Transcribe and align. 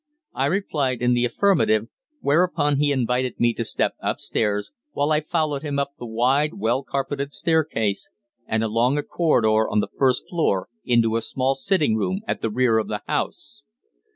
I 0.33 0.47
replied 0.47 0.99
in 0.99 1.13
the 1.13 1.25
affirmative, 1.25 1.87
whereupon 2.21 2.77
he 2.79 2.91
invited 2.91 3.39
me 3.39 3.53
to 3.53 3.63
step 3.63 3.93
upstairs, 4.01 4.71
while 4.93 5.11
I 5.11 5.21
followed 5.21 5.61
him 5.61 5.77
up 5.77 5.91
the 5.99 6.07
wide, 6.07 6.55
well 6.55 6.81
carpeted 6.81 7.33
staircase 7.35 8.09
and 8.47 8.63
along 8.63 8.97
a 8.97 9.03
corridor 9.03 9.69
on 9.69 9.79
the 9.79 9.89
first 9.99 10.27
floor 10.27 10.69
into 10.83 11.17
a 11.17 11.21
small 11.21 11.53
sitting 11.53 11.95
room 11.97 12.21
at 12.27 12.41
the 12.41 12.49
rear 12.49 12.79
of 12.79 12.87
the 12.87 13.03
house. 13.05 13.61